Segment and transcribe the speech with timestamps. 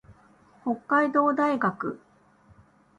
[0.63, 1.99] 北海道大学